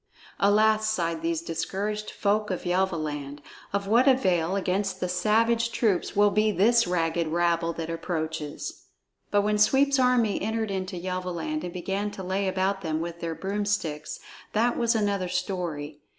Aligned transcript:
"Alas!" 0.39 0.89
sighed 0.89 1.21
these 1.21 1.43
discouraged 1.43 2.09
folk 2.09 2.49
of 2.49 2.65
Yelvaland, 2.65 3.37
"of 3.71 3.85
what 3.85 4.07
avail 4.07 4.55
against 4.55 4.99
the 4.99 5.07
savage 5.07 5.71
troops 5.71 6.15
will 6.15 6.31
be 6.31 6.51
this 6.51 6.87
ragged 6.87 7.27
rabble 7.27 7.71
that 7.71 7.87
approaches?" 7.87 8.85
But 9.29 9.43
when 9.43 9.59
Sweep's 9.59 9.99
army 9.99 10.41
entered 10.41 10.71
into 10.71 10.97
Yelvaland 10.97 11.63
and 11.63 11.71
began 11.71 12.09
to 12.17 12.23
lay 12.23 12.47
about 12.47 12.81
them 12.81 12.99
with 12.99 13.19
their 13.19 13.35
broomsticks, 13.35 14.19
that 14.53 14.75
was 14.75 14.95
another 14.95 15.29
story. 15.29 15.99